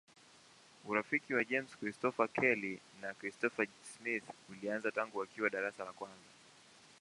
[0.89, 6.29] Urafiki wa James Christopher Kelly na Christopher Smith ulianza tangu wakiwa darasa la kwanza.